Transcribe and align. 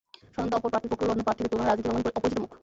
স্বতন্ত্র 0.33 0.57
অপর 0.59 0.69
প্রার্থী 0.73 0.87
ফখরুল 0.91 1.11
অন্য 1.13 1.21
প্রার্থীদের 1.25 1.51
তুলনায় 1.51 1.69
রাজনৈতিক 1.71 1.93
অঙ্গনে 1.99 2.17
অপরিচিত 2.19 2.37
মুখ। 2.43 2.51